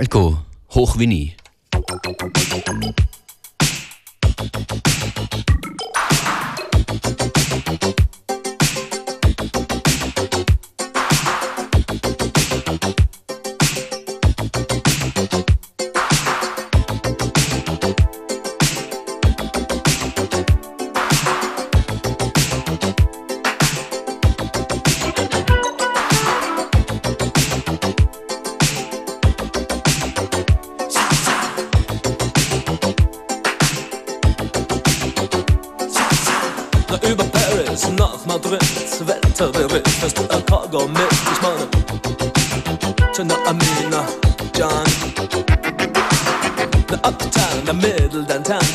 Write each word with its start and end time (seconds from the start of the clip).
Falco, 0.00 0.38
hoch 0.70 0.98
wie. 0.98 1.36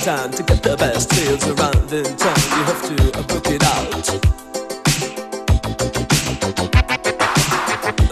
time 0.05 0.29
to 0.29 0.43
get 0.43 0.61
the 0.61 0.77
best 0.77 1.09
deals 1.09 1.43
around 1.49 1.91
in 1.91 2.05
town. 2.15 2.37
You 2.53 2.63
have 2.69 2.81
to 2.89 2.95
uh, 3.17 3.23
book 3.25 3.47
it 3.49 3.63
out. 3.65 4.05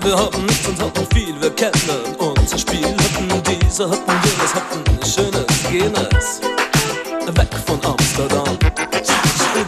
Wir 0.02 0.18
haben 0.18 0.46
nichts 0.48 0.68
und 0.70 0.82
hatten 0.82 1.06
viel, 1.14 1.40
wir 1.40 1.52
kennen 1.52 2.16
unser 2.18 2.58
Spiel. 2.58 2.88
Hoppen 2.88 3.44
diese, 3.46 3.88
hoppen 3.88 4.16
jenes, 4.26 4.56
hatten 4.56 4.84
schönes, 5.06 5.46
jenes. 5.72 6.42
Weg 7.38 7.54
von 7.64 7.80
Amsterdam. 7.86 8.58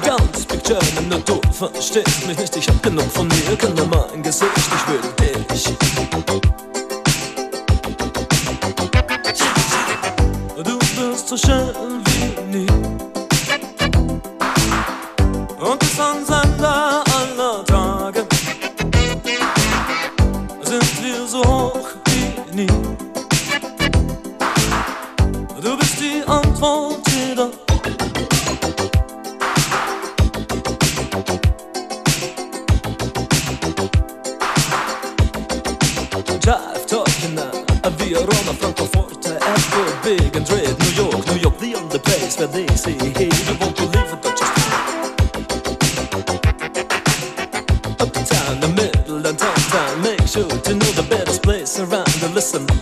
Ganz 0.03 0.45
Big 0.45 0.63
German, 0.63 1.09
der 1.11 1.19
Du 1.19 1.39
verstehst 1.51 2.25
mich 2.25 2.39
nicht, 2.39 2.55
ich 2.55 2.67
hab 2.67 2.81
genug 2.81 3.11
von 3.11 3.27
mir, 3.27 3.55
kenne 3.55 3.85
mein 3.85 4.23
Gesicht, 4.23 4.51
ich 4.57 4.87
will 4.87 5.35
dich. 5.53 6.44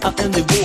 I 0.06 0.10
am 0.22 0.32
the 0.34 0.44
way 0.52 0.63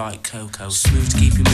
like 0.00 0.22
cocoa. 0.22 0.70
Smooth 0.70 1.10
to 1.10 1.18
keep 1.18 1.36
you 1.36 1.49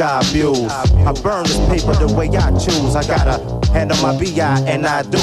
I 0.00 0.20
abuse. 0.20 0.70
I 0.70 1.12
burn 1.22 1.44
this 1.44 1.58
paper 1.68 1.94
the 1.94 2.12
way 2.14 2.28
I 2.28 2.50
choose. 2.58 2.96
I 2.96 3.06
gotta 3.06 3.38
handle 3.72 4.00
my 4.02 4.16
BI 4.18 4.64
and 4.66 4.86
I 4.86 5.02
do. 5.02 5.18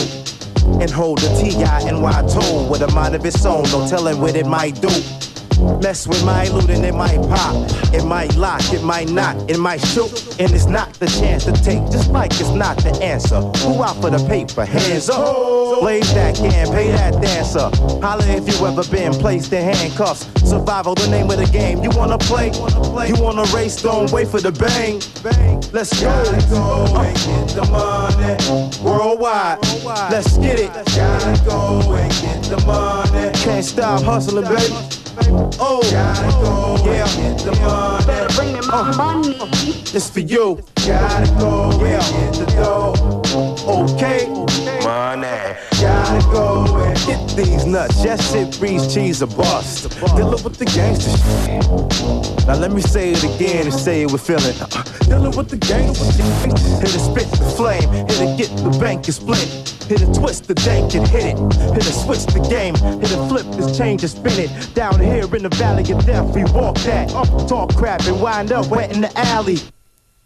And 0.80 0.92
hold 0.92 1.20
the 1.20 1.30
TI 1.40 1.88
and 1.88 2.02
Y 2.02 2.12
tone 2.28 2.70
with 2.70 2.82
a 2.82 2.92
mind 2.92 3.16
of 3.16 3.26
its 3.26 3.46
own. 3.46 3.64
No 3.72 3.88
telling 3.88 4.20
what 4.20 4.36
it 4.36 4.46
might 4.46 4.80
do. 4.82 4.90
Mess 5.82 6.08
with 6.08 6.24
my 6.24 6.48
loot 6.50 6.70
and 6.70 6.86
it 6.86 6.94
might 6.94 7.22
pop. 7.30 7.70
It 7.94 8.06
might 8.06 8.36
lock, 8.36 8.62
it 8.74 8.84
might 8.84 9.10
not, 9.10 9.50
it 9.50 9.58
might 9.58 9.82
shoot. 9.82 10.12
And 10.40 10.52
it's 10.52 10.66
not 10.66 10.94
the 10.96 11.08
chance 11.08 11.46
to 11.46 11.52
take, 11.52 11.84
just 11.92 12.12
like 12.12 12.32
it's 12.32 12.52
not 12.52 12.78
the 12.78 12.92
answer. 13.02 13.42
Who 13.42 13.84
out 13.84 14.00
for 14.02 14.10
the 14.10 14.26
paper? 14.28 14.66
Hands 14.66 15.10
up. 15.10 15.80
Blaze 15.80 16.14
that 16.14 16.36
can, 16.36 16.68
pay 16.72 16.92
that 16.92 17.22
dancer. 17.22 17.70
Holla 18.02 18.26
if 18.28 18.48
you 18.48 18.66
ever 18.66 18.84
been 18.90 19.14
placed 19.14 19.54
in 19.54 19.64
handcuffs. 19.64 20.26
Survival, 20.48 20.96
the 20.96 21.08
name 21.08 21.30
of 21.30 21.38
the 21.38 21.46
game. 21.46 21.84
You 21.84 21.90
wanna 21.92 22.18
play? 22.18 22.52
You 23.08 23.16
wanna 23.22 23.44
race? 23.54 23.82
Don't 23.82 24.12
wait 24.12 24.28
for 24.28 24.40
the 24.40 24.52
bang. 24.52 25.02
Let's 25.74 26.00
go. 26.02 26.10
Go 26.50 27.00
and 27.00 27.16
get 27.16 27.56
the 27.56 27.66
money. 27.72 28.84
Worldwide. 28.84 29.60
Let's 30.12 30.38
get 30.38 30.60
it. 30.60 30.72
Gotta 30.96 31.42
go 31.46 31.94
and 31.94 32.12
get 32.22 32.44
the 32.44 32.64
money. 32.66 33.32
Can't 33.44 33.66
stop 33.66 34.04
hustling, 34.04 34.46
baby. 34.46 35.07
Oh, 35.60 35.82
gotta 35.92 36.32
go 36.44 36.92
yeah. 36.92 37.06
get 37.16 37.40
the 37.40 37.52
money. 37.60 38.06
Better 38.06 38.34
bring 38.36 38.54
me 38.54 38.60
my 38.68 38.90
uh, 38.90 38.98
money. 38.98 39.36
It's 39.94 40.10
for 40.10 40.20
you. 40.20 40.64
Gotta 40.86 41.32
go 41.40 41.72
yeah. 41.84 42.00
get 42.00 42.34
the 42.34 42.46
dough. 42.56 43.22
Okay. 43.68 44.47
Money. 44.98 45.28
Gotta 45.80 46.26
go 46.32 46.66
and 46.84 46.98
get 47.06 47.30
these 47.38 47.68
nuts. 47.68 48.04
Yes, 48.04 48.34
it 48.34 48.60
breeds 48.60 48.92
cheese 48.92 49.22
a 49.22 49.28
bust. 49.28 49.92
Dealing 50.16 50.44
with 50.44 50.58
the 50.58 50.66
gangster 50.66 51.12
shit. 51.46 52.48
Now 52.48 52.56
let 52.56 52.72
me 52.72 52.82
say 52.82 53.12
it 53.12 53.24
again 53.24 53.66
and 53.66 53.74
say 53.74 54.02
it 54.02 54.12
with 54.12 54.26
feeling. 54.26 54.56
Uh, 54.60 54.84
Dealing 55.02 55.38
with 55.38 55.50
the 55.50 55.58
gangster 55.58 56.12
shit. 56.14 56.58
Hit 56.82 56.96
it, 56.96 57.00
spit 57.00 57.30
the 57.30 57.46
flame. 57.56 57.88
Hit 58.08 58.22
it, 58.22 58.38
get 58.40 58.50
the 58.58 58.76
bank 58.80 59.06
and 59.06 59.14
split. 59.14 59.48
Hit 59.88 60.02
a 60.02 60.12
twist 60.20 60.48
the 60.48 60.56
dank 60.56 60.96
and 60.96 61.08
hit 61.08 61.26
it. 61.26 61.38
Hit 61.76 61.86
a 61.86 61.94
switch 61.94 62.26
the 62.34 62.44
game. 62.50 62.74
Hit 63.00 63.12
a 63.12 63.28
flip 63.30 63.46
this 63.56 63.78
change 63.78 64.02
and 64.02 64.10
spin 64.10 64.50
it. 64.50 64.74
Down 64.74 65.00
here 65.00 65.30
in 65.36 65.44
the 65.44 65.56
valley 65.62 65.84
of 65.92 66.04
death, 66.08 66.34
we 66.34 66.44
walk 66.46 66.76
that. 66.90 67.14
Up, 67.14 67.48
talk 67.48 67.76
crap 67.76 68.02
and 68.08 68.20
wind 68.20 68.52
up 68.52 68.66
wet 68.72 68.96
in 68.96 69.02
the 69.02 69.12
alley. 69.16 69.60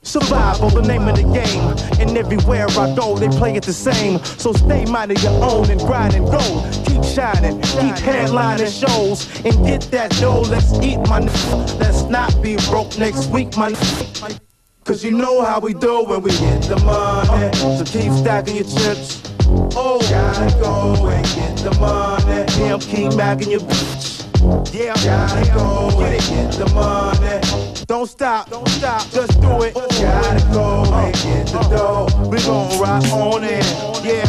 Survival, 0.04 0.70
the 0.72 0.82
name 0.82 1.08
of 1.08 1.16
the 1.16 1.24
game. 1.24 2.02
And 2.02 2.18
everywhere 2.18 2.66
I 2.72 2.96
go, 2.96 3.16
they 3.18 3.28
play 3.30 3.56
it 3.56 3.64
the 3.64 3.74
same. 3.74 4.18
So 4.24 4.52
stay 4.52 4.84
minded 4.86 5.22
your 5.22 5.44
own 5.44 5.70
and 5.70 5.80
grind 5.80 6.16
and 6.16 6.26
go. 6.26 6.40
Keep 6.88 7.04
shining, 7.04 7.62
keep 7.62 7.96
headlining 8.02 8.72
shows. 8.72 9.30
And 9.46 9.64
get 9.66 9.82
that 9.92 10.10
dough, 10.20 10.42
let's 10.42 10.74
eat 10.80 10.98
my 11.08 11.18
n- 11.18 11.28
Let's 11.78 12.02
not 12.04 12.42
be 12.42 12.56
broke 12.68 12.98
next 12.98 13.28
week, 13.28 13.56
my 13.56 13.68
n- 13.68 14.38
Cause 14.86 15.04
you 15.04 15.12
know 15.12 15.44
how 15.46 15.60
we 15.60 15.76
do 15.76 16.04
when 16.04 16.24
we 16.24 16.32
get 16.32 16.64
the 16.64 16.78
money. 16.78 17.54
So 17.78 17.86
keep 17.86 18.12
stacking 18.14 18.56
your 18.56 18.66
chips. 18.66 19.22
Oh, 19.76 20.00
gotta 20.10 20.50
go 20.60 21.10
and 21.10 21.26
get 21.36 21.58
the 21.58 21.80
money. 21.80 22.52
Him 22.54 22.80
keep 22.80 23.16
bagging 23.16 23.52
your 23.52 23.60
bitch. 23.62 24.74
Yeah, 24.74 24.96
gotta 25.06 25.46
go 25.54 26.02
it, 26.02 26.20
get 26.22 26.52
the 26.54 26.74
money. 26.74 27.71
Don't 27.92 28.08
stop, 28.08 28.50
don't 28.50 28.70
stop, 28.70 29.02
just 29.10 29.42
do 29.42 29.64
it. 29.64 29.74
Gotta 29.74 30.54
go 30.54 30.86
and 30.96 31.14
get 31.14 31.48
the 31.48 31.60
dough. 31.70 32.08
We 32.30 32.38
gon' 32.40 32.80
rock 32.80 33.04
on 33.12 33.44
it, 33.44 33.66
yeah. 34.02 34.24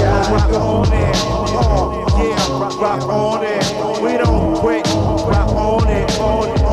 Gotta 0.00 0.32
rock 0.32 0.50
on 0.54 0.90
it, 0.94 1.14
oh, 1.58 2.06
yeah. 2.16 2.80
Rock 2.80 3.02
on 3.02 3.44
it. 3.44 4.02
We 4.02 4.16
don't 4.16 4.56
quit. 4.56 4.86
Rock 4.86 5.50
on 5.50 5.86
it, 5.90 6.18
on 6.18 6.48
it. 6.48 6.65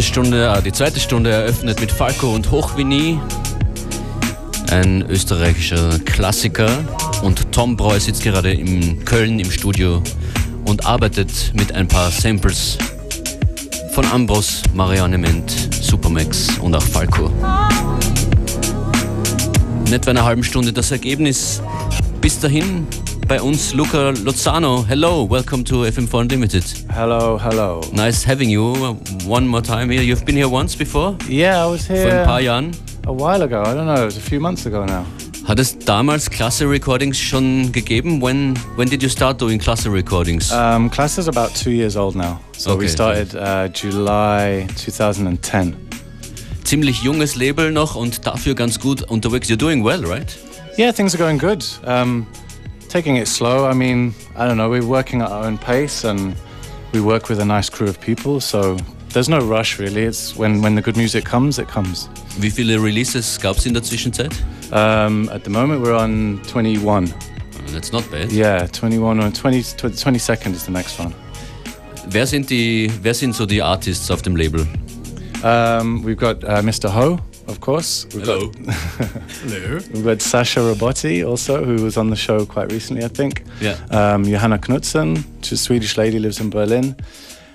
Erste 0.00 0.14
Stunde, 0.14 0.46
äh, 0.46 0.62
die 0.62 0.72
zweite 0.72 0.98
Stunde 0.98 1.30
eröffnet 1.30 1.78
mit 1.78 1.92
Falco 1.92 2.34
und 2.34 2.50
Hoch 2.50 2.74
wie 2.78 2.84
nie. 2.84 3.20
Ein 4.70 5.04
österreichischer 5.10 5.98
Klassiker. 6.06 6.70
Und 7.22 7.52
Tom 7.52 7.76
Breu 7.76 8.00
sitzt 8.00 8.22
gerade 8.22 8.50
in 8.50 9.04
Köln 9.04 9.38
im 9.38 9.50
Studio 9.50 10.02
und 10.64 10.86
arbeitet 10.86 11.52
mit 11.54 11.74
ein 11.74 11.86
paar 11.86 12.10
Samples 12.10 12.78
von 13.92 14.06
Ambros, 14.06 14.62
Marianne 14.72 15.18
Ment, 15.18 15.68
Supermax 15.82 16.58
und 16.60 16.74
auch 16.74 16.82
Falco. 16.82 17.30
In 19.84 19.92
etwa 19.92 20.12
einer 20.12 20.24
halben 20.24 20.44
Stunde 20.44 20.72
das 20.72 20.90
Ergebnis. 20.92 21.60
Bis 22.22 22.40
dahin 22.40 22.86
bei 23.30 23.40
uns 23.40 23.74
Luca 23.74 24.10
Lozano. 24.24 24.84
Hello, 24.88 25.24
welcome 25.24 25.62
to 25.62 25.84
FM4 25.84 26.22
Unlimited. 26.22 26.64
Hello, 26.92 27.38
hello. 27.38 27.80
Nice 27.92 28.24
having 28.24 28.50
you 28.50 28.74
one 29.24 29.46
more 29.46 29.62
time 29.62 29.88
here. 29.88 30.02
You've 30.02 30.24
been 30.24 30.34
here 30.34 30.48
once 30.48 30.74
before? 30.76 31.16
Yeah, 31.28 31.64
I 31.64 31.70
was 31.70 31.86
Vor 31.86 31.94
ein 31.94 32.02
here 32.02 32.24
paar 32.24 32.40
Jahren. 32.40 32.72
a 33.06 33.12
while 33.12 33.40
ago. 33.42 33.62
I 33.62 33.72
don't 33.72 33.86
know, 33.86 34.02
it 34.02 34.06
was 34.06 34.16
a 34.16 34.20
few 34.20 34.40
months 34.40 34.66
ago 34.66 34.84
now. 34.84 35.06
Hat 35.46 35.60
es 35.60 35.78
damals 35.78 36.28
Klasse 36.28 36.68
Recordings 36.68 37.20
schon 37.20 37.70
gegeben? 37.70 38.20
When 38.20 38.56
when 38.74 38.88
did 38.88 39.00
you 39.00 39.08
start 39.08 39.40
doing 39.40 39.60
Klasse 39.60 39.92
Recordings? 39.92 40.50
Um, 40.50 40.90
class 40.90 41.16
is 41.16 41.28
about 41.28 41.54
two 41.54 41.70
years 41.70 41.96
old 41.96 42.16
now. 42.16 42.40
So 42.58 42.76
we 42.76 42.88
started 42.88 43.36
uh, 43.36 43.68
July 43.68 44.66
2010. 44.74 45.76
Ziemlich 46.64 47.04
junges 47.04 47.36
Label 47.36 47.70
noch 47.70 47.94
und 47.94 48.26
dafür 48.26 48.56
ganz 48.56 48.80
gut 48.80 49.02
unterwegs. 49.08 49.48
You're 49.48 49.56
doing 49.56 49.84
well, 49.84 50.04
right? 50.04 50.36
Yeah, 50.76 50.92
things 50.92 51.14
are 51.14 51.18
going 51.22 51.38
good. 51.38 51.64
Um, 51.86 52.26
taking 52.90 53.16
it 53.16 53.28
slow. 53.28 53.66
I 53.66 53.72
mean, 53.72 54.12
I 54.36 54.46
don't 54.46 54.56
know, 54.56 54.68
we're 54.68 54.84
working 54.84 55.22
at 55.22 55.30
our 55.30 55.44
own 55.44 55.56
pace 55.56 56.04
and 56.04 56.34
we 56.92 57.00
work 57.00 57.28
with 57.28 57.38
a 57.38 57.44
nice 57.44 57.70
crew 57.70 57.88
of 57.88 58.00
people. 58.00 58.40
So 58.40 58.76
there's 59.10 59.28
no 59.28 59.38
rush 59.38 59.78
really. 59.78 60.02
It's 60.02 60.36
when, 60.36 60.60
when 60.60 60.74
the 60.74 60.82
good 60.82 60.96
music 60.96 61.24
comes, 61.24 61.58
it 61.58 61.68
comes. 61.68 62.08
Wie 62.38 62.50
viele 62.50 62.82
Releases 62.82 63.38
gab 63.38 63.56
es 63.56 63.66
in 63.66 63.74
der 63.74 63.82
Zwischenzeit? 63.82 64.32
Um, 64.72 65.28
at 65.30 65.44
the 65.44 65.50
moment, 65.50 65.82
we're 65.82 65.94
on 65.94 66.40
21. 66.48 67.14
That's 67.68 67.92
not 67.92 68.08
bad. 68.10 68.32
Yeah, 68.32 68.66
21 68.66 69.20
or 69.20 69.30
20, 69.30 69.60
22nd 69.60 70.52
is 70.52 70.66
the 70.66 70.72
next 70.72 70.98
one. 70.98 71.14
Wer 72.08 72.26
sind 72.26 72.50
die, 72.50 72.90
wer 73.02 73.14
sind 73.14 73.34
so 73.36 73.46
die 73.46 73.62
Artists 73.62 74.10
auf 74.10 74.22
dem 74.22 74.34
Label? 74.34 74.66
Um, 75.44 76.02
we've 76.04 76.16
got 76.16 76.42
uh, 76.44 76.60
Mr. 76.62 76.92
Ho, 76.92 77.20
of 77.50 77.60
course. 77.60 78.06
We've 78.14 78.24
Hello. 78.24 78.48
Got, 78.48 79.88
we've 79.92 80.04
got 80.04 80.22
Sasha 80.22 80.60
Robotti 80.60 81.26
also, 81.26 81.64
who 81.64 81.82
was 81.82 81.96
on 81.96 82.10
the 82.10 82.16
show 82.16 82.46
quite 82.46 82.72
recently, 82.72 83.04
I 83.04 83.08
think. 83.08 83.44
Yeah. 83.60 83.76
Um, 83.90 84.24
Johanna 84.24 84.58
Knudsen, 84.58 85.24
she's 85.42 85.60
a 85.60 85.62
Swedish 85.62 85.96
lady, 85.96 86.18
lives 86.18 86.40
in 86.40 86.50
Berlin. 86.50 86.96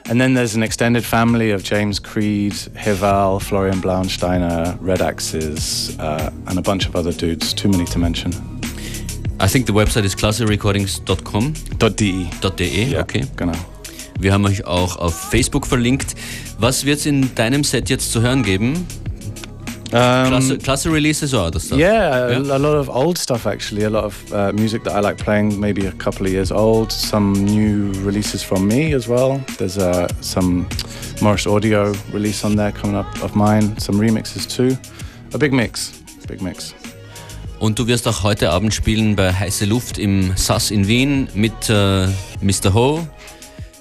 And 0.07 0.21
then 0.21 0.35
there's 0.35 0.53
an 0.55 0.61
extended 0.61 1.03
family 1.03 1.49
of 1.49 1.63
James 1.63 1.99
Creed, 1.99 2.53
Hival, 2.77 3.39
Florian 3.39 3.81
Blaunsteiner, 3.81 4.77
Red 4.79 5.01
Axes, 5.01 5.97
uh, 5.97 6.31
and 6.47 6.59
a 6.59 6.61
bunch 6.61 6.85
of 6.87 6.95
other 6.95 7.11
dudes. 7.11 7.53
Too 7.53 7.69
many 7.69 7.85
to 7.85 7.97
mention. 7.97 8.31
I 9.39 9.47
think 9.47 9.65
the 9.65 9.73
website 9.73 10.05
is 10.05 10.15
klasserecordings.com. 10.15 11.53
.de. 11.95 12.29
.de, 12.55 12.91
Ja, 12.91 13.01
okay. 13.01 13.25
Genau. 13.35 13.53
Wir 14.19 14.31
haben 14.31 14.45
euch 14.45 14.65
auch 14.65 14.95
auf 14.97 15.13
Facebook 15.13 15.67
verlinkt. 15.67 16.15
Was 16.57 16.85
wird 16.85 16.99
es 16.99 17.05
in 17.05 17.33
deinem 17.35 17.63
Set 17.63 17.89
jetzt 17.89 18.11
zu 18.11 18.21
hören 18.21 18.43
geben? 18.43 18.85
Um, 19.91 20.29
classic, 20.29 20.63
classic 20.63 20.91
releases 20.91 21.33
or 21.33 21.45
other 21.45 21.59
stuff? 21.59 21.77
Yeah, 21.77 22.29
yeah, 22.29 22.37
a 22.39 22.57
lot 22.57 22.75
of 22.75 22.89
old 22.89 23.17
stuff 23.17 23.45
actually. 23.45 23.83
A 23.83 23.89
lot 23.89 24.03
of 24.03 24.33
uh, 24.33 24.51
music 24.51 24.83
that 24.83 24.93
I 24.95 24.99
like 24.99 25.17
playing, 25.17 25.59
maybe 25.59 25.85
a 25.85 25.91
couple 25.91 26.25
of 26.25 26.31
years 26.31 26.51
old. 26.51 26.91
Some 26.91 27.33
new 27.33 27.91
releases 28.03 28.43
from 28.43 28.67
me 28.67 28.93
as 28.93 29.07
well. 29.07 29.43
There's 29.57 29.77
uh, 29.77 30.07
some 30.21 30.67
Morris 31.21 31.45
Audio 31.45 31.93
release 32.11 32.43
on 32.43 32.55
there 32.55 32.71
coming 32.71 32.95
up 32.95 33.23
of 33.23 33.35
mine. 33.35 33.77
Some 33.79 33.99
remixes 33.99 34.47
too. 34.47 34.75
A 35.33 35.37
big 35.37 35.53
mix. 35.53 35.93
Big 36.27 36.41
mix. 36.41 36.73
Und 37.59 37.79
du 37.79 37.87
wirst 37.87 38.07
auch 38.07 38.23
heute 38.23 38.49
Abend 38.51 38.73
spielen 38.73 39.15
bei 39.15 39.31
Heiße 39.31 39.65
Luft 39.65 39.97
im 39.97 40.35
SAS 40.35 40.71
in 40.71 40.87
Wien 40.87 41.27
mit 41.33 41.69
äh, 41.69 42.07
Mr. 42.41 42.73
Ho. 42.73 43.07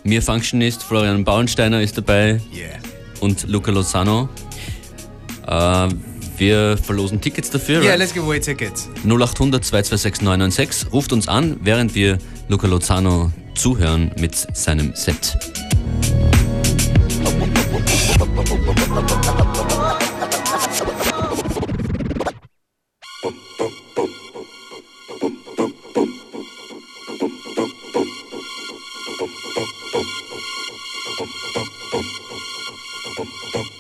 Mir 0.05 0.23
Functionist, 0.23 0.83
Florian 0.83 1.25
Bauensteiner 1.25 1.81
ist 1.81 1.97
dabei. 1.97 2.41
Yeah. 2.55 2.79
Und 3.21 3.49
Luca 3.49 3.71
Lozano. 3.73 4.29
Äh, 5.47 5.89
wir 6.37 6.77
verlosen 6.77 7.21
Tickets 7.21 7.51
dafür. 7.51 7.83
Yeah, 7.83 7.95
let's 7.97 8.13
give 8.13 8.25
away 8.25 8.41
tickets. 8.41 8.89
0800 9.05 9.65
226 9.65 10.23
996. 10.23 10.93
Ruft 10.93 11.13
uns 11.13 11.29
an, 11.29 11.59
während 11.63 11.95
wir 11.95 12.19
Luca 12.49 12.67
Lozano 12.67 13.31
zuhören 13.55 14.11
mit 14.19 14.35
seinem 14.35 14.95
Set. 14.95 15.37
Bum, 17.23 17.41
bum. 33.53 33.74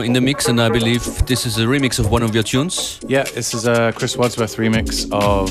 In 0.00 0.12
the 0.12 0.20
mix, 0.20 0.48
and 0.48 0.60
I 0.60 0.70
believe 0.70 1.26
this 1.26 1.44
is 1.44 1.58
a 1.58 1.66
remix 1.66 1.98
of 1.98 2.10
one 2.10 2.22
of 2.22 2.34
your 2.34 2.42
tunes. 2.42 2.98
Yeah, 3.06 3.24
this 3.34 3.52
is 3.52 3.66
a 3.66 3.92
Chris 3.94 4.16
Wadsworth 4.16 4.56
remix 4.56 5.04
of 5.12 5.50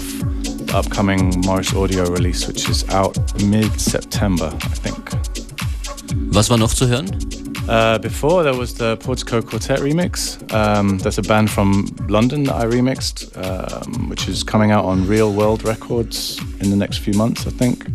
the 0.68 0.78
upcoming 0.78 1.42
Morris 1.46 1.74
Audio 1.76 2.06
release, 2.06 2.48
which 2.48 2.70
is 2.70 2.84
out 2.90 3.16
mid 3.44 3.80
September, 3.80 4.50
I 4.54 4.76
think. 4.82 5.12
Was 6.34 6.50
war 6.50 6.58
noch 6.58 6.74
zu 6.74 6.88
hören? 6.88 7.08
Uh, 7.70 8.00
before 8.00 8.44
there 8.44 8.58
was 8.58 8.74
the 8.74 8.98
Portico 8.98 9.42
Quartet 9.42 9.80
remix. 9.80 10.38
Um, 10.52 10.98
that's 10.98 11.20
a 11.20 11.22
band 11.22 11.50
from 11.50 11.86
London 12.08 12.46
that 12.46 12.56
I 12.56 12.66
remixed, 12.66 13.36
um, 13.36 14.10
which 14.10 14.28
is 14.28 14.44
coming 14.44 14.72
out 14.72 14.86
on 14.86 15.06
Real 15.08 15.34
World 15.34 15.64
Records 15.64 16.40
in 16.62 16.70
the 16.70 16.78
next 16.78 17.00
few 17.00 17.14
months, 17.14 17.46
I 17.46 17.52
think. 17.52 17.86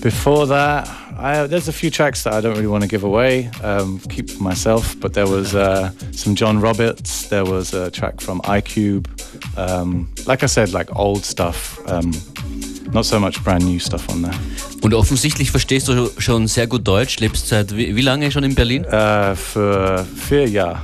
Before 0.00 0.46
that, 0.46 0.88
I, 1.24 1.46
there's 1.46 1.68
a 1.68 1.72
few 1.72 1.90
tracks 1.90 2.24
that 2.24 2.34
I 2.34 2.42
don't 2.42 2.52
really 2.52 2.66
want 2.66 2.82
to 2.82 2.88
give 2.88 3.02
away, 3.02 3.50
um, 3.62 3.98
keep 4.10 4.28
for 4.28 4.42
myself. 4.42 4.94
But 5.00 5.14
there 5.14 5.26
was 5.26 5.54
uh, 5.54 5.90
some 6.12 6.34
John 6.34 6.60
Roberts. 6.60 7.28
There 7.30 7.46
was 7.46 7.72
a 7.72 7.90
track 7.90 8.20
from 8.20 8.42
iCube. 8.42 9.06
Um, 9.56 10.06
like 10.26 10.42
I 10.42 10.46
said, 10.46 10.74
like 10.74 10.94
old 10.94 11.24
stuff. 11.24 11.80
Um, 11.86 12.12
not 12.92 13.06
so 13.06 13.18
much 13.18 13.42
brand 13.42 13.64
new 13.64 13.78
stuff 13.78 14.06
on 14.10 14.20
there. 14.20 14.34
Und 14.82 14.92
offensichtlich 14.92 15.50
verstehst 15.50 15.88
du 15.88 16.10
schon 16.18 16.46
sehr 16.46 16.66
gut 16.66 16.86
Deutsch, 16.86 17.18
lebst 17.20 17.48
seit 17.48 17.74
wie, 17.74 17.96
wie 17.96 18.02
lange 18.02 18.30
schon 18.30 18.44
in 18.44 18.54
Berlin? 18.54 18.84
Äh, 18.84 19.34
für 19.34 20.04
vier 20.28 20.46
Jahre. 20.46 20.82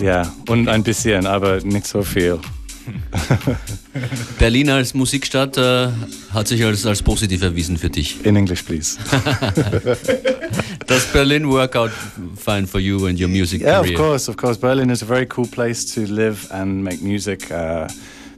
Ja, 0.00 0.34
und 0.48 0.68
ein 0.68 0.82
bisschen, 0.82 1.26
aber 1.26 1.60
nicht 1.60 1.86
so 1.86 2.02
viel. 2.02 2.40
Berlin 4.38 4.70
als 4.70 4.94
Musikstadt 4.94 5.56
äh, 5.56 5.88
hat 6.32 6.48
sich 6.48 6.64
als, 6.64 6.86
als 6.86 7.02
positiv 7.02 7.42
erwiesen 7.42 7.76
für 7.76 7.90
dich. 7.90 8.24
In 8.24 8.36
English, 8.36 8.62
please. 8.62 8.98
Does 10.86 11.04
Berlin 11.12 11.48
work 11.48 11.76
out 11.76 11.90
fine 12.36 12.66
for 12.66 12.80
you 12.80 13.06
and 13.06 13.18
your 13.18 13.28
music 13.28 13.62
yeah, 13.62 13.80
career? 13.80 13.94
of 13.94 14.00
course, 14.00 14.30
of 14.30 14.36
course. 14.36 14.58
Berlin 14.58 14.90
is 14.90 15.02
a 15.02 15.06
very 15.06 15.26
cool 15.26 15.46
place 15.46 15.84
to 15.94 16.00
live 16.06 16.48
and 16.50 16.82
make 16.82 17.02
music. 17.02 17.50
Uh, 17.50 17.88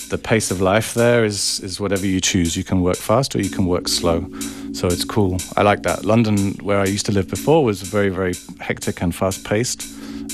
the 0.09 0.18
pace 0.18 0.51
of 0.53 0.61
life 0.61 0.94
there 0.94 1.24
is 1.24 1.61
is 1.61 1.80
whatever 1.80 2.07
you 2.07 2.20
choose. 2.20 2.57
You 2.57 2.64
can 2.64 2.80
work 2.80 2.97
fast 2.97 3.34
or 3.34 3.40
you 3.40 3.51
can 3.51 3.66
work 3.66 3.88
slow. 3.88 4.26
So 4.72 4.86
it's 4.86 5.05
cool. 5.05 5.38
I 5.57 5.62
like 5.62 5.82
that. 5.82 6.05
London, 6.05 6.55
where 6.62 6.80
I 6.80 6.84
used 6.86 7.07
to 7.07 7.12
live 7.12 7.28
before, 7.28 7.64
was 7.64 7.82
very 7.82 8.11
very 8.11 8.34
hectic 8.61 9.03
and 9.03 9.14
fast 9.14 9.44
paced, 9.44 9.82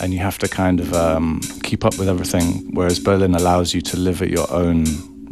and 0.00 0.12
you 0.12 0.20
have 0.20 0.38
to 0.38 0.48
kind 0.48 0.80
of 0.80 0.92
um, 0.92 1.40
keep 1.62 1.84
up 1.84 1.98
with 1.98 2.08
everything. 2.08 2.70
Whereas 2.72 2.98
Berlin 2.98 3.34
allows 3.34 3.74
you 3.74 3.80
to 3.82 3.96
live 3.96 4.22
at 4.22 4.30
your 4.30 4.50
own 4.50 4.84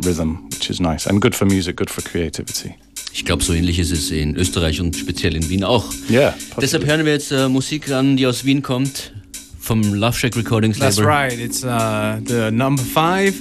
rhythm, 0.04 0.48
which 0.50 0.70
is 0.70 0.80
nice 0.80 1.06
and 1.06 1.20
good 1.20 1.34
for 1.34 1.46
music, 1.46 1.76
good 1.76 1.90
for 1.90 2.02
creativity. 2.02 2.74
Ich 3.12 3.24
glaube, 3.24 3.42
so 3.42 3.52
ähnlich 3.52 3.78
ist 3.78 3.90
es 3.90 4.10
in 4.10 4.36
Österreich 4.36 4.80
und 4.80 4.96
speziell 4.96 5.34
in 5.34 5.48
Wien 5.48 5.64
auch. 5.64 5.84
Yeah. 6.08 6.34
Deshalb 6.60 6.86
hören 6.86 7.04
wir 7.04 7.12
jetzt 7.12 7.32
äh, 7.32 7.48
Musik 7.48 7.90
an, 7.90 8.16
die 8.16 8.26
aus 8.26 8.44
Wien 8.44 8.62
kommt, 8.62 9.12
vom 9.58 9.82
Love 9.94 10.16
Shack 10.16 10.36
Recordings 10.36 10.78
That's 10.78 11.00
right. 11.00 11.38
It's 11.38 11.64
uh, 11.64 12.20
the 12.24 12.50
number 12.50 12.82
five, 12.82 13.34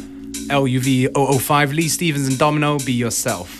LUV 0.49 1.09
005, 1.13 1.71
Lee 1.73 1.87
Stevens 1.87 2.27
and 2.27 2.41
Domino, 2.41 2.77
Be 2.77 2.93
Yourself. 2.93 3.58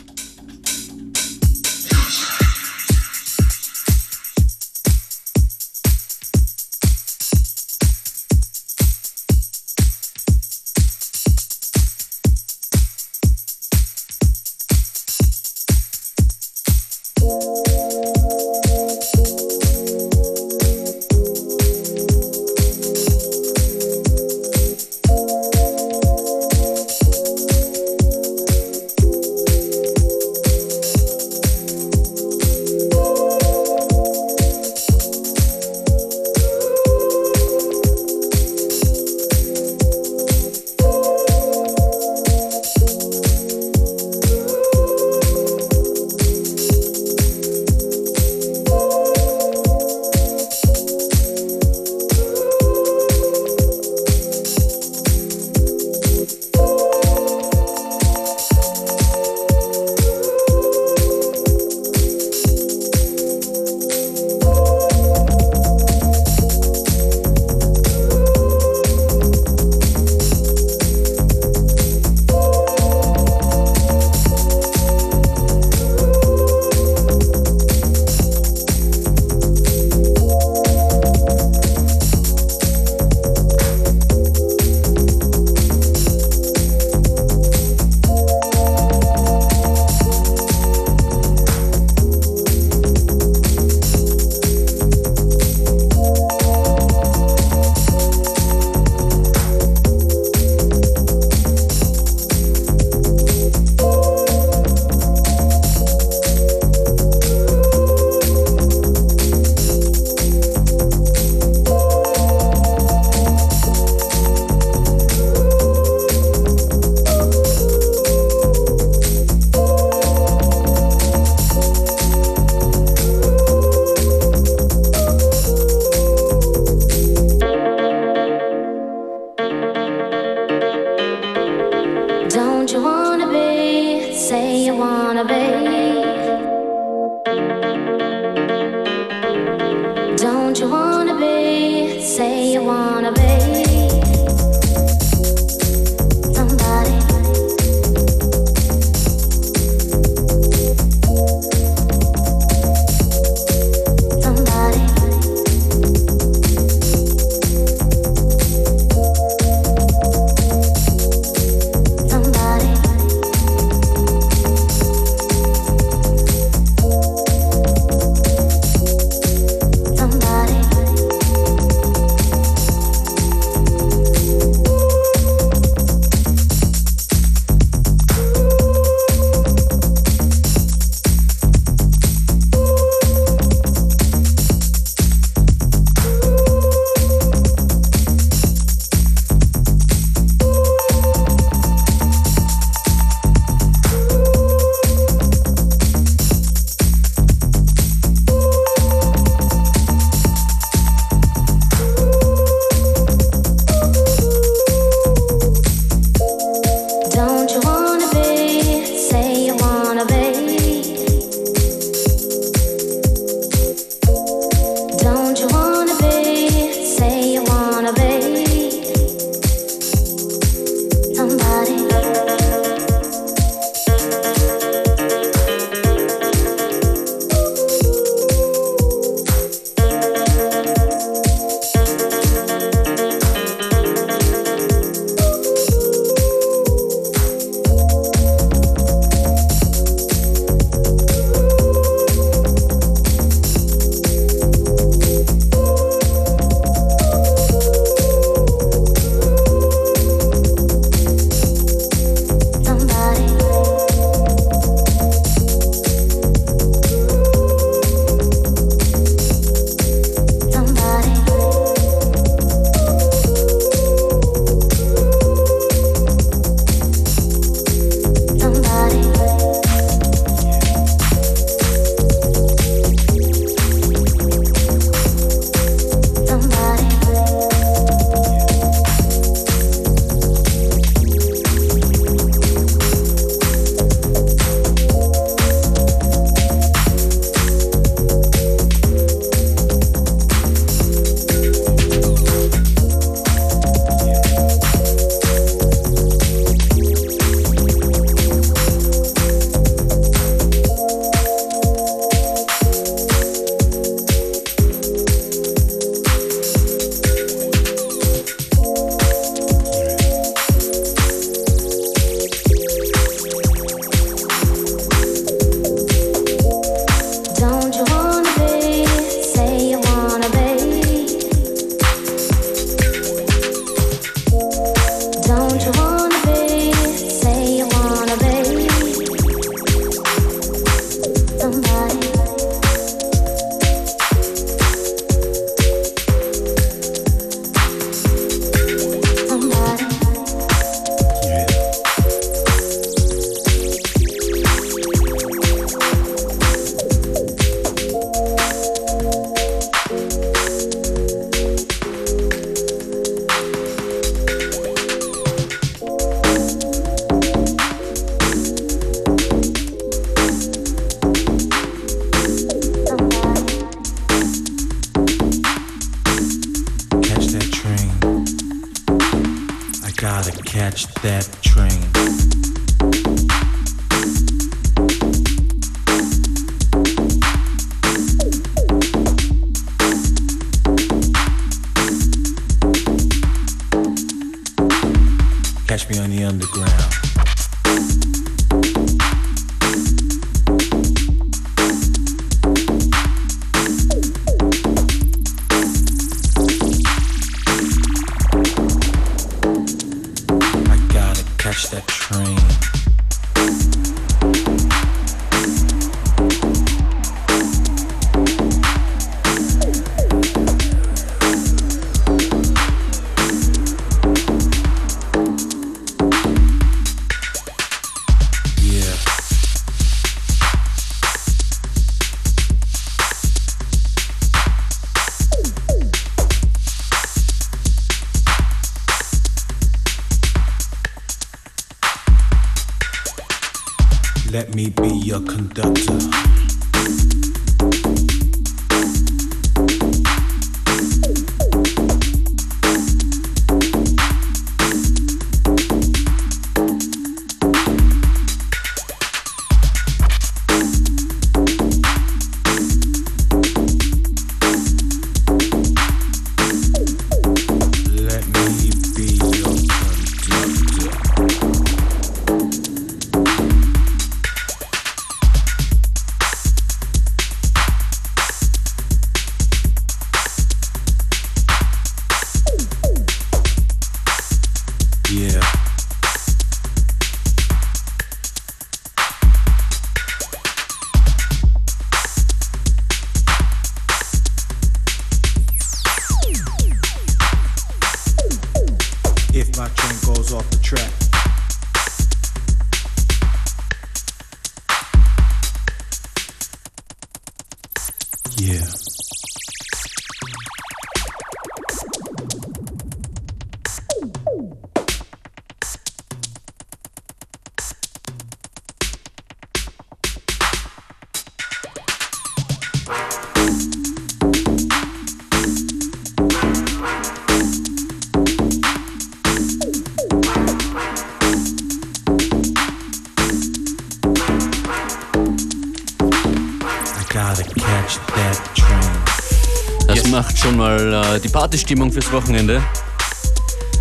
Äh, 531.19 531.21
die 531.21 531.29
Partystimmung 531.29 531.91
fürs 531.91 532.11
Wochenende. 532.11 532.61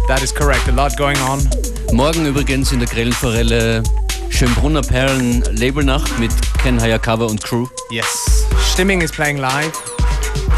That 0.07 0.22
is 0.22 0.34
correct. 0.34 0.68
A 0.68 0.72
lot 0.72 0.97
going 0.97 1.18
on. 1.22 1.49
Morgen 1.93 2.26
übrigens 2.26 2.72
in 2.72 2.80
der 2.80 2.89
Grellenforelle 2.89 3.82
Schönbrunner 4.30 4.82
Perlen 4.82 5.43
Labelnacht 5.57 6.18
mit 6.18 6.30
Ken 6.62 6.80
Hayakawa 6.80 7.26
und 7.26 7.43
Crew. 7.43 7.66
Yes. 7.91 8.47
Stimming 8.72 9.01
is 9.01 9.11
playing 9.11 9.39
live 9.39 9.72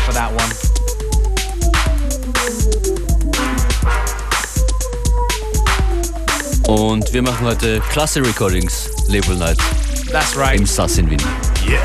for 0.04 0.14
that 0.14 0.30
one. 0.30 0.50
Und 6.68 7.12
wir 7.12 7.22
machen 7.22 7.46
heute 7.46 7.80
Klasse 7.90 8.20
Recordings 8.20 8.88
Label 9.08 9.36
Night 9.36 9.58
That's 10.12 10.36
right. 10.36 10.58
im 10.58 10.66
Sass 10.66 10.98
in 10.98 11.10
Wien. 11.10 11.20
Yeah. 11.66 11.80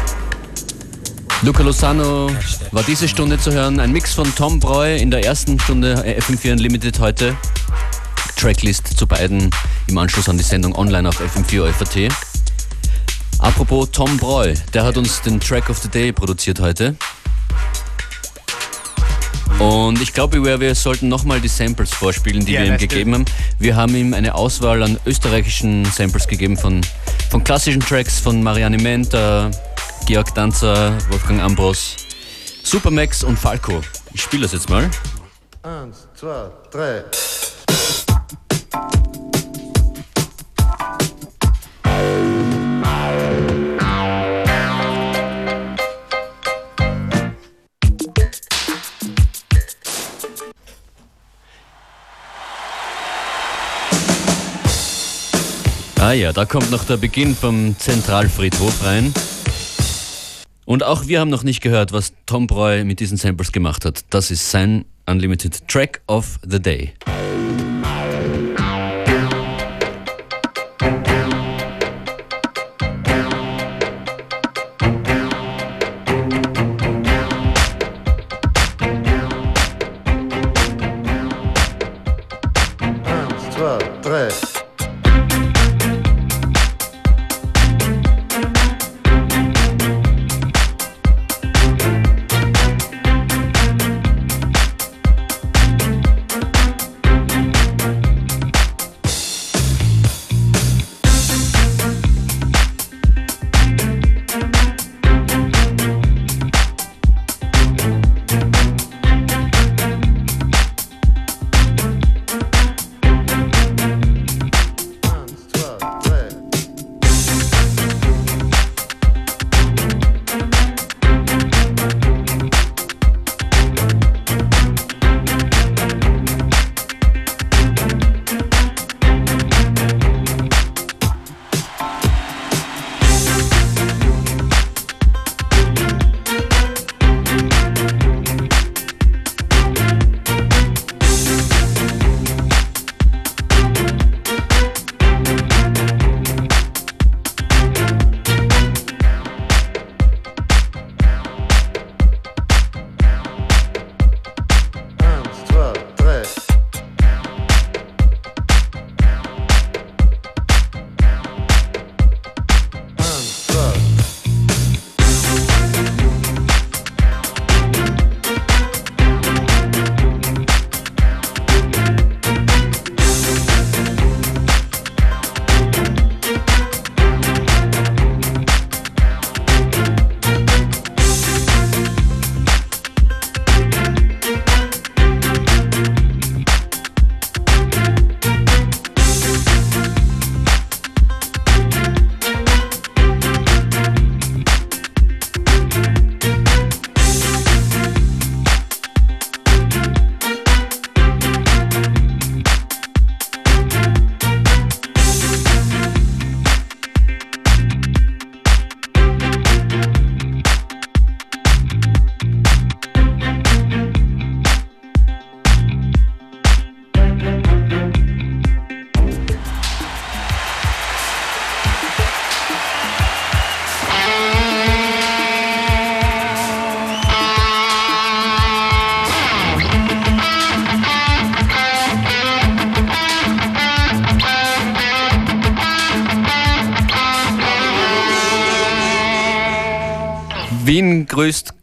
Luca 1.42 1.64
Lozano 1.64 2.30
war 2.76 2.84
diese 2.84 3.08
Stunde 3.08 3.40
zu 3.40 3.54
hören. 3.54 3.80
Ein 3.80 3.94
Mix 3.94 4.14
von 4.14 4.36
Tom 4.36 4.60
Breu 4.60 4.98
in 4.98 5.10
der 5.10 5.24
ersten 5.24 5.58
Stunde 5.62 5.94
äh, 6.06 6.20
FM4 6.20 6.52
Unlimited 6.52 7.00
heute. 7.00 7.34
Tracklist 8.36 8.98
zu 8.98 9.08
beiden 9.08 9.50
im 9.88 9.98
Anschluss 9.98 10.28
an 10.28 10.38
die 10.38 10.44
Sendung 10.44 10.76
online 10.76 11.08
auf 11.08 11.22
FM4 11.22 11.72
FAT. 11.72 12.14
Apropos 13.40 13.90
Tom 13.92 14.18
Breu, 14.18 14.54
der 14.74 14.84
hat 14.84 14.98
uns 14.98 15.22
den 15.22 15.40
Track 15.40 15.70
of 15.70 15.78
the 15.78 15.88
Day 15.88 16.12
produziert 16.12 16.60
heute. 16.60 16.98
Und 19.60 20.02
ich 20.02 20.12
glaube, 20.12 20.44
wir, 20.44 20.76
sollten 20.76 21.08
nochmal 21.08 21.40
die 21.40 21.48
Samples 21.48 21.92
vorspielen, 21.92 22.46
die 22.46 22.52
Ja, 22.52 22.64
wir 22.64 22.74
ihm 22.74 22.78
gegeben 22.78 23.14
haben. 23.14 23.26
Wir 23.58 23.78
haben 23.78 23.96
ihm 23.96 24.14
eine 24.14 24.36
Auswahl 24.36 24.84
an 24.84 25.00
österreichischen 25.06 25.86
Samples 25.86 26.28
gegeben 26.28 26.58
von, 26.58 26.82
von 27.30 27.42
klassischen 27.42 27.80
Tracks 27.80 28.20
von 28.20 28.44
Marianne 28.44 28.78
Menta, 28.80 29.50
Georg 30.08 30.36
Danzer, 30.36 30.98
Wolfgang 31.10 31.42
Ambros, 31.42 32.05
Supermax 32.66 33.24
und 33.24 33.38
Falco. 33.38 33.80
Ich 34.12 34.24
spiele 34.24 34.42
das 34.42 34.54
jetzt 34.54 34.70
mal. 34.70 34.90
Eins, 35.62 36.08
zwei, 36.16 36.50
drei. 36.72 37.04
Ah 56.00 56.12
ja, 56.12 56.34
da 56.34 56.46
kommt 56.46 56.72
noch 56.72 56.84
der 56.84 56.98
Beginn 56.98 57.36
vom 57.36 57.78
Zentralfriedhof 57.78 58.84
rein. 58.84 59.14
Und 60.66 60.84
auch 60.84 61.08
wir 61.08 61.20
haben 61.20 61.30
noch 61.30 61.44
nicht 61.44 61.62
gehört, 61.62 61.94
was 61.94 62.14
Tom 62.26 62.48
Breu 62.48 62.84
mit 62.84 63.00
diesen 63.00 63.18
Samples 63.18 63.52
gemacht 63.52 63.86
hat. 63.86 64.04
Das 64.10 64.32
ist 64.32 64.50
sein 64.50 64.86
Unlimited 65.06 65.68
Track 65.68 66.02
of 66.08 66.40
the 66.44 66.60
Day. 66.60 66.94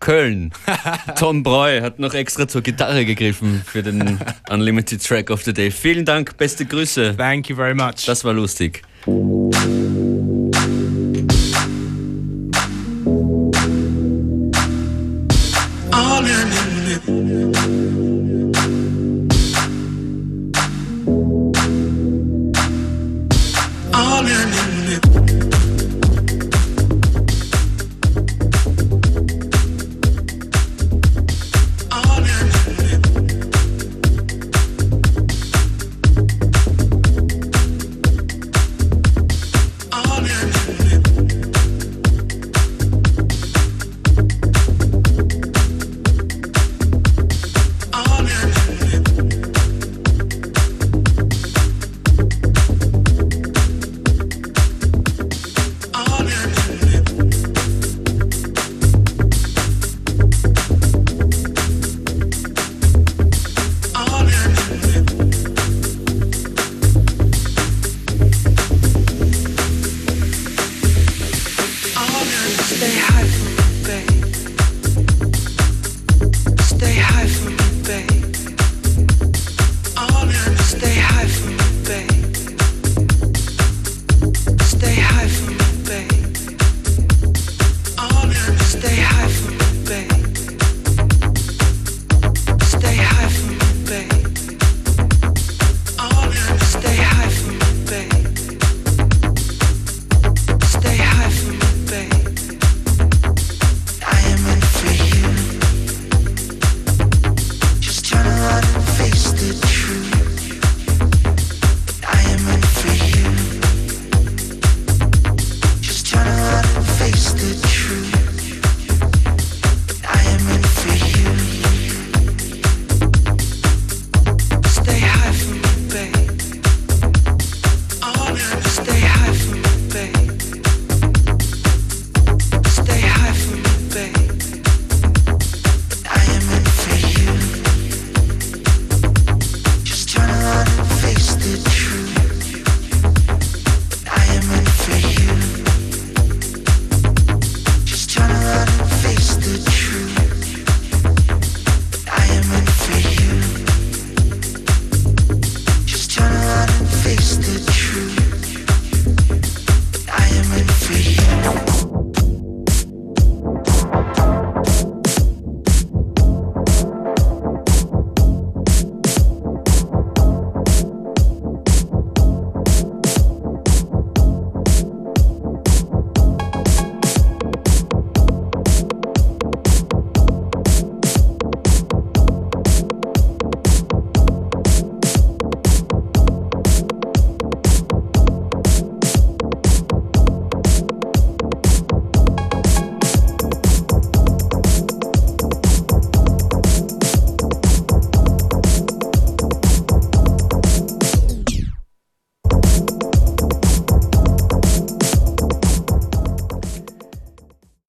Köln. 0.03 0.51
Tom 1.19 1.43
Breu 1.43 1.81
hat 1.81 1.99
noch 1.99 2.13
extra 2.13 2.47
zur 2.47 2.61
Gitarre 2.61 3.07
gegriffen 3.07 3.63
für 3.65 3.83
den 3.83 4.19
Unlimited 4.51 5.03
Track 5.03 5.31
of 5.31 5.43
the 5.45 5.55
Day. 5.55 5.71
Vielen 5.71 6.05
Dank, 6.05 6.37
beste 6.37 6.67
Grüße. 6.67 7.15
Thank 7.17 7.49
you 7.49 7.57
very 7.57 7.75
much. 7.75 8.05
Das 8.05 8.25
war 8.25 8.35
lustig. 8.35 8.83